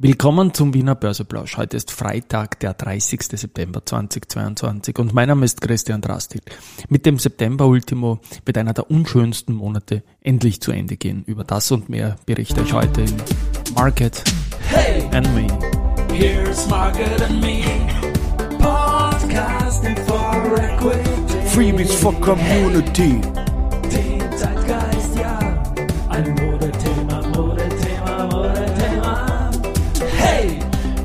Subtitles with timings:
[0.00, 1.56] Willkommen zum Wiener Börseplausch.
[1.56, 3.20] Heute ist Freitag, der 30.
[3.32, 6.40] September 2022 und mein Name ist Christian Drastil.
[6.88, 11.24] Mit dem September-Ultimo wird einer der unschönsten Monate endlich zu Ende gehen.
[11.26, 13.16] Über das und mehr berichte ich heute in
[13.74, 14.22] Market
[14.68, 15.48] hey, and Me.
[16.14, 17.64] Here's Market and Me.
[18.60, 21.48] Podcasting for Equity.
[21.48, 23.20] Freebies for Community.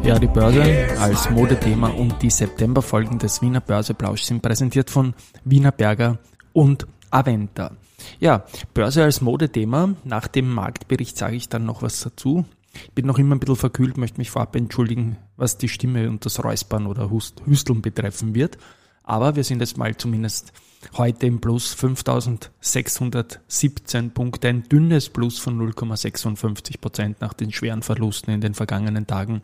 [0.03, 5.13] Ja, die Börse als Modethema und die Septemberfolgen des Wiener Börseplausch sind präsentiert von
[5.45, 6.19] Wiener Berger
[6.51, 7.71] und Aventa.
[8.19, 8.43] Ja,
[8.73, 9.95] Börse als Modethema.
[10.03, 12.43] Nach dem Marktbericht sage ich dann noch was dazu.
[12.73, 16.25] Ich bin noch immer ein bisschen verkühlt, möchte mich vorab entschuldigen, was die Stimme und
[16.25, 18.57] das Räuspern oder Hüsteln betreffen wird.
[19.03, 20.51] Aber wir sind jetzt mal zumindest
[20.97, 28.33] heute im Plus 5617 Punkte, ein dünnes Plus von 0,56 Prozent nach den schweren Verlusten
[28.33, 29.41] in den vergangenen Tagen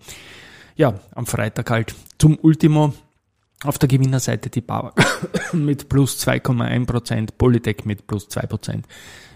[0.80, 2.94] ja, am Freitag halt zum Ultimo.
[3.66, 4.94] Auf der Gewinnerseite die Bauer
[5.52, 8.84] mit plus 2,1%, Polytech mit plus 2%,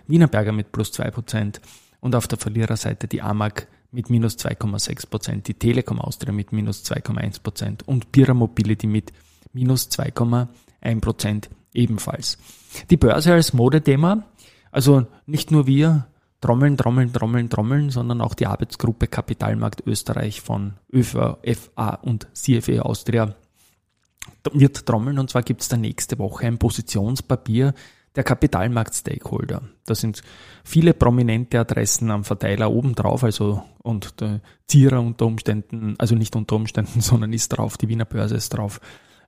[0.08, 1.60] Wienerberger mit plus 2%
[2.00, 7.84] und auf der Verliererseite die AMAG mit minus 2,6%, die Telekom Austria mit minus 2,1%
[7.84, 9.12] und Bira Mobility mit
[9.52, 12.38] minus 2,1% ebenfalls.
[12.90, 14.24] Die Börse als Modethema,
[14.72, 16.08] also nicht nur wir
[16.44, 22.84] Trommeln, Trommeln, Trommeln, Trommeln, sondern auch die Arbeitsgruppe Kapitalmarkt Österreich von ÖFA, FA und CFE
[22.84, 23.34] Austria
[24.52, 27.74] wird trommeln und zwar gibt es da nächste Woche ein Positionspapier
[28.18, 29.62] der Kapitalmarkt-Stakeholder.
[29.86, 30.22] Da sind
[30.66, 36.36] viele prominente Adressen am Verteiler oben drauf, also und der Zierer unter Umständen, also nicht
[36.36, 38.82] unter Umständen, sondern ist drauf, die Wiener Börse ist drauf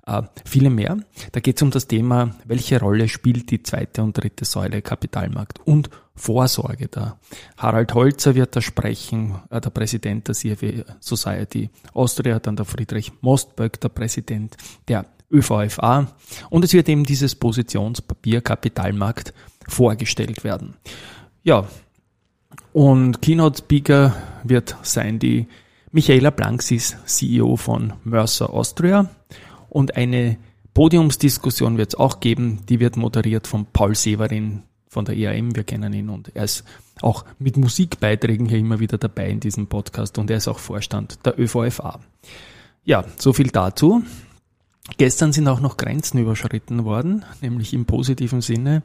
[0.05, 0.97] äh, viele mehr.
[1.31, 5.59] Da geht es um das Thema, welche Rolle spielt die zweite und dritte Säule Kapitalmarkt
[5.63, 7.19] und Vorsorge da.
[7.57, 11.69] Harald Holzer wird da sprechen, äh, der Präsident der CFE Society.
[11.93, 14.55] Austria, dann der Friedrich Mostböck, der Präsident
[14.87, 16.07] der ÖVFA.
[16.49, 19.33] Und es wird eben dieses Positionspapier Kapitalmarkt
[19.67, 20.75] vorgestellt werden.
[21.43, 21.67] Ja,
[22.71, 25.47] und Keynote Speaker wird sein die
[25.91, 29.09] Michaela Blanxis, CEO von Mercer Austria.
[29.69, 30.37] Und eine
[30.73, 34.63] Podiumsdiskussion wird es auch geben, die wird moderiert von Paul Severin
[34.95, 36.63] von der EAM, wir kennen ihn und er ist
[37.01, 41.19] auch mit Musikbeiträgen hier immer wieder dabei in diesem Podcast und er ist auch Vorstand
[41.25, 41.99] der ÖVFA.
[42.85, 44.03] Ja, so viel dazu.
[44.97, 48.83] Gestern sind auch noch Grenzen überschritten worden, nämlich im positiven Sinne.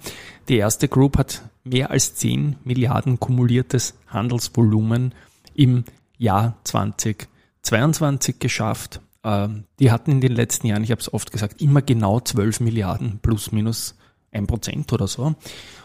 [0.48, 5.15] Die erste Group hat mehr als 10 Milliarden kumuliertes Handelsvolumen
[5.54, 5.84] im
[6.19, 9.00] Jahr 2022 geschafft.
[9.22, 12.59] Ähm, die hatten in den letzten Jahren, ich habe es oft gesagt, immer genau 12
[12.59, 13.94] Milliarden plus minus
[14.32, 15.34] ein Prozent oder so.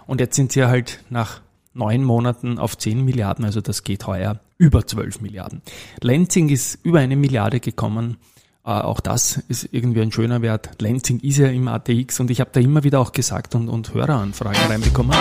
[0.08, 1.42] Und jetzt sind sie halt nach
[1.74, 5.62] neun Monaten auf 10 Milliarden, also das geht heuer über 12 Milliarden.
[6.02, 8.18] Lenzing ist über eine Milliarde gekommen.
[8.66, 10.82] Äh, auch das ist irgendwie ein schöner Wert.
[10.82, 13.94] Lenzing ist ja im ATX und ich habe da immer wieder auch gesagt und, und
[13.94, 15.16] Höreranfragen reinbekommen.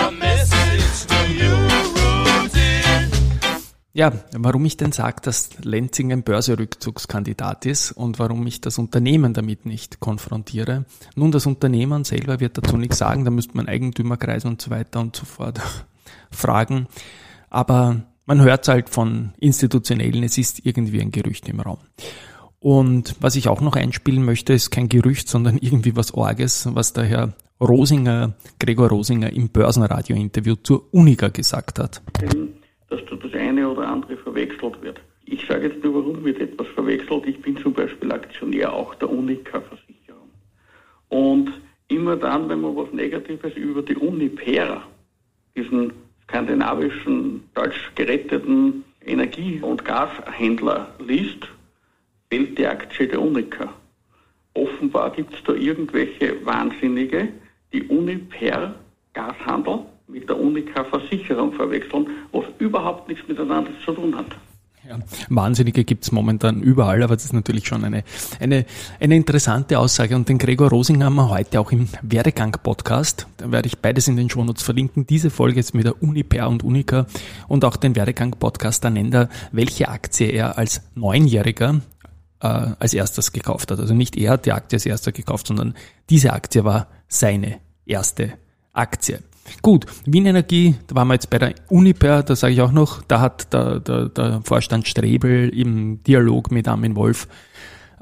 [3.95, 9.33] Ja, warum ich denn sage, dass Lenzing ein Börserückzugskandidat ist und warum ich das Unternehmen
[9.33, 10.83] damit nicht konfrontiere.
[11.15, 14.99] Nun, das Unternehmen selber wird dazu nichts sagen, da müsste man Eigentümerkreis und so weiter
[14.99, 15.61] und so fort
[16.29, 16.87] fragen.
[17.49, 21.79] Aber man hört halt von Institutionellen, es ist irgendwie ein Gerücht im Raum.
[22.59, 26.91] Und was ich auch noch einspielen möchte, ist kein Gerücht, sondern irgendwie was Orges, was
[26.91, 32.01] der Herr Rosinger, Gregor Rosinger im Börsenradio-Interview zur Unica gesagt hat
[33.09, 34.99] da das eine oder andere verwechselt wird.
[35.25, 37.25] Ich sage jetzt nur, warum wird etwas verwechselt.
[37.25, 40.29] Ich bin zum Beispiel Aktionär auch der Unica-Versicherung.
[41.09, 41.51] Und
[41.87, 44.83] immer dann, wenn man was Negatives über die Uniper,
[45.55, 45.93] diesen
[46.23, 51.47] skandinavischen, deutsch geretteten Energie- und Gashändler liest,
[52.29, 53.73] fällt die Aktie der Unica.
[54.53, 57.29] Offenbar gibt es da irgendwelche Wahnsinnige,
[57.73, 58.75] die Uniper
[59.13, 64.27] Gashandel mit der Unica Versicherung verwechseln, was überhaupt nichts miteinander zu tun hat.
[64.87, 64.99] Ja,
[65.29, 68.03] Wahnsinnige gibt's momentan überall, aber das ist natürlich schon eine,
[68.39, 68.65] eine,
[68.99, 70.15] eine interessante Aussage.
[70.15, 73.27] Und den Gregor Rosinger haben wir heute auch im Werdegang-Podcast.
[73.37, 75.05] Da werde ich beides in den Shownotes verlinken.
[75.05, 77.07] Diese Folge jetzt mit der Uniper und Unica
[77.49, 78.85] und auch den Werdegang-Podcast.
[78.85, 81.81] Da nennt er, welche Aktie er als Neunjähriger
[82.41, 83.79] äh, als erstes gekauft hat.
[83.79, 85.73] Also nicht er hat die Aktie als erster gekauft, sondern
[86.09, 88.33] diese Aktie war seine erste
[88.71, 89.19] Aktie.
[89.61, 93.03] Gut, Wien Energie, da waren wir jetzt bei der Uniper, da sage ich auch noch,
[93.03, 97.27] da hat der, der, der Vorstand Strebel im Dialog mit Armin Wolf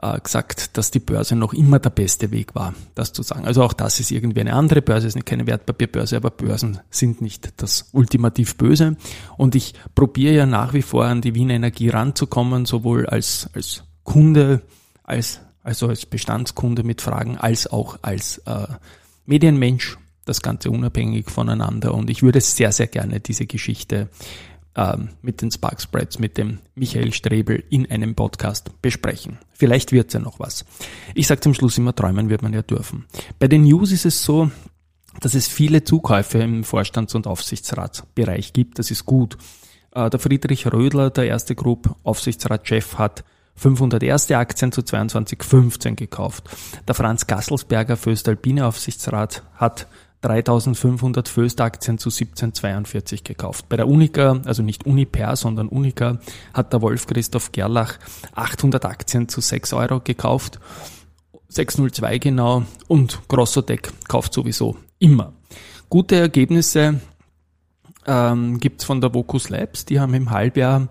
[0.02, 3.46] äh, gesagt, dass die Börse noch immer der beste Weg war, das zu sagen.
[3.46, 7.62] Also auch das ist irgendwie eine andere Börse, ist keine Wertpapierbörse, aber Börsen sind nicht
[7.62, 8.98] das ultimativ Böse.
[9.38, 13.84] Und ich probiere ja nach wie vor an die Wiener Energie ranzukommen, sowohl als, als
[14.04, 14.62] Kunde,
[15.04, 18.68] als, also als Bestandskunde mit Fragen, als auch als äh,
[19.26, 21.94] Medienmensch das Ganze unabhängig voneinander.
[21.94, 24.10] Und ich würde sehr, sehr gerne diese Geschichte
[24.76, 29.38] ähm, mit den Spark Spreads, mit dem Michael Strebel in einem Podcast besprechen.
[29.52, 30.66] Vielleicht wird's ja noch was.
[31.14, 33.06] Ich sage zum Schluss immer, träumen wird man ja dürfen.
[33.40, 34.50] Bei den News ist es so,
[35.20, 38.80] dass es viele Zukäufe im Vorstands- und Aufsichtsratsbereich gibt.
[38.80, 39.38] Das ist gut.
[39.92, 43.24] Äh, der Friedrich Rödler, der erste Group Aufsichtsratschef, hat
[43.56, 46.50] 500 erste Aktien zu 22,15 gekauft.
[46.88, 49.88] Der Franz Gasselsberger, Föstalpine Aufsichtsrat, hat
[50.24, 53.68] 3500 Föst-Aktien zu 1742 gekauft.
[53.70, 56.20] Bei der Unica, also nicht Uniper, sondern Unica,
[56.54, 58.00] hat der Wolf Christoph Gerlach
[58.34, 60.60] 800 Aktien zu 6 Euro gekauft.
[61.50, 65.34] 602 genau und Grossotec kauft sowieso immer.
[65.90, 67.02] Gute Ergebnisse
[68.08, 69.86] ähm, gibt von der Vocus Labs.
[69.86, 70.88] Die haben im Halbjahr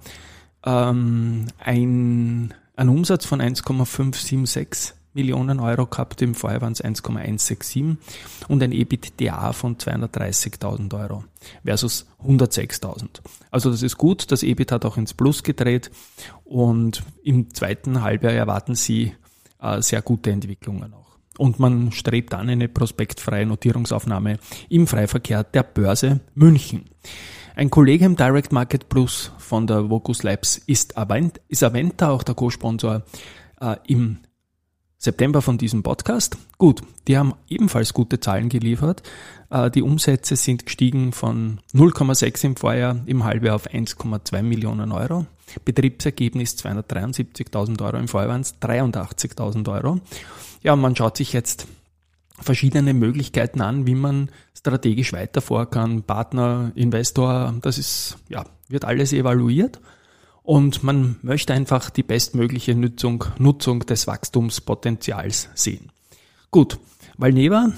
[0.65, 7.97] ähm, ein, einen Umsatz von 1,576 Millionen Euro gehabt, im Vorjahr waren es 1,167
[8.49, 11.25] und ein EBITDA von 230.000 Euro
[11.65, 13.21] versus 106.000.
[13.51, 15.91] Also das ist gut, das EBIT hat auch ins Plus gedreht
[16.45, 19.15] und im zweiten Halbjahr erwarten sie
[19.61, 21.03] äh, sehr gute Entwicklungen auch.
[21.39, 24.39] Und man strebt an eine prospektfreie Notierungsaufnahme
[24.69, 26.85] im Freiverkehr der Börse München.
[27.55, 32.23] Ein Kollege im Direct Market Plus von der Vocus Labs ist, Avent, ist Aventa, auch
[32.23, 33.03] der Co-Sponsor
[33.61, 34.19] äh, im
[35.03, 36.39] September von diesem Podcast.
[36.59, 39.03] Gut, die haben ebenfalls gute Zahlen geliefert.
[39.51, 45.27] Äh, die Umsätze sind gestiegen von 0,6 im Vorjahr im Halbjahr auf 1,2 Millionen Euro.
[45.65, 49.99] Betriebsergebnis 273.000 Euro, im Vorjahr waren es 83.000 Euro.
[50.63, 51.67] Ja, man schaut sich jetzt
[52.39, 56.05] verschiedene Möglichkeiten an, wie man strategisch weiter vor kann.
[56.05, 59.81] Partner, Investor, das ist, ja, wird alles evaluiert
[60.43, 65.91] und man möchte einfach die bestmögliche Nutzung, Nutzung des Wachstumspotenzials sehen.
[66.51, 66.79] Gut,
[67.17, 67.73] Valneva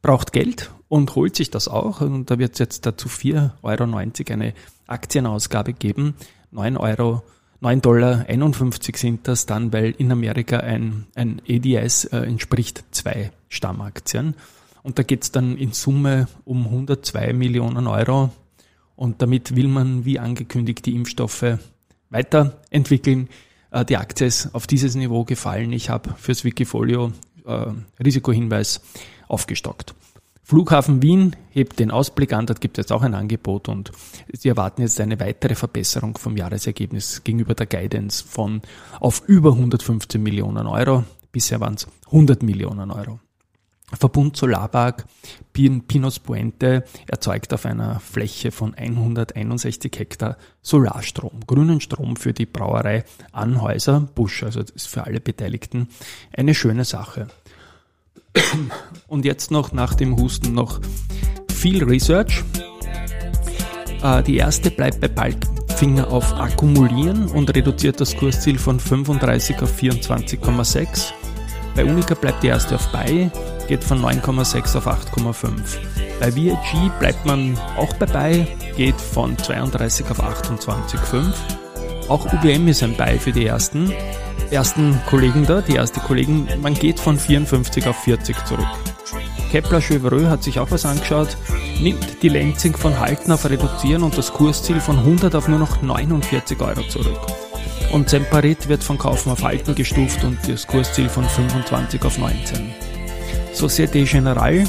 [0.00, 4.32] braucht Geld und holt sich das auch und da wird es jetzt dazu 4,90 Euro
[4.32, 4.54] eine
[4.86, 6.14] Aktienausgabe geben.
[6.50, 7.22] 9 Euro
[7.62, 13.30] 9 Dollar 51 sind das dann, weil in Amerika ein, ein ADS äh, entspricht zwei
[13.48, 14.34] Stammaktien.
[14.82, 18.30] Und da geht es dann in Summe um 102 Millionen Euro.
[18.96, 21.58] Und damit will man, wie angekündigt, die Impfstoffe
[22.12, 23.28] weiterentwickeln.
[23.70, 25.72] Äh, die Aktie ist auf dieses Niveau gefallen.
[25.72, 27.12] Ich habe fürs Wikifolio
[27.44, 27.66] äh,
[28.02, 28.80] Risikohinweis
[29.28, 29.94] aufgestockt.
[30.44, 33.92] Flughafen Wien hebt den Ausblick an, dort gibt es jetzt auch ein Angebot und
[34.32, 38.60] sie erwarten jetzt eine weitere Verbesserung vom Jahresergebnis gegenüber der Guidance von
[39.00, 41.04] auf über 115 Millionen Euro.
[41.30, 43.20] Bisher waren es 100 Millionen Euro.
[43.98, 45.06] Verbund Solarpark
[45.52, 53.04] Pinos Puente erzeugt auf einer Fläche von 161 Hektar Solarstrom, grünen Strom für die Brauerei
[53.32, 55.88] Anhäuser Busch, also das ist für alle Beteiligten
[56.36, 57.28] eine schöne Sache.
[59.06, 60.80] Und jetzt noch nach dem Husten noch
[61.54, 62.42] viel Research.
[64.02, 69.78] Äh, die erste bleibt bei Balkfinger auf Akkumulieren und reduziert das Kursziel von 35 auf
[69.78, 71.12] 24,6.
[71.74, 73.30] Bei Unica bleibt die erste auf Buy
[73.68, 75.60] geht von 9,6 auf 8,5.
[76.20, 81.32] Bei VIG bleibt man auch dabei, geht von 32 auf 28,5.
[82.08, 83.92] Auch UBM ist ein Buy für die ersten,
[84.50, 88.66] ersten Kollegen da, die erste Kollegen, man geht von 54 auf 40 zurück.
[89.50, 91.36] Kepler Chevreux hat sich auch was angeschaut,
[91.80, 95.82] nimmt die Lenzing von Halten auf Reduzieren und das Kursziel von 100 auf nur noch
[95.82, 97.20] 49 Euro zurück.
[97.92, 102.72] Und Semperit wird von Kaufen auf Halten gestuft und das Kursziel von 25 auf 19.
[103.52, 104.64] Societe Generale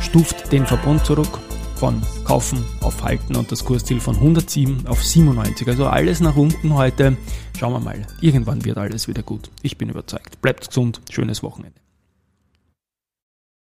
[0.00, 1.38] stuft den Verbund zurück
[1.76, 5.68] von Kaufen auf Halten und das Kursziel von 107 auf 97.
[5.68, 7.16] Also alles nach unten heute.
[7.58, 8.06] Schauen wir mal.
[8.20, 9.50] Irgendwann wird alles wieder gut.
[9.62, 10.42] Ich bin überzeugt.
[10.42, 11.00] Bleibt gesund.
[11.10, 11.78] Schönes Wochenende.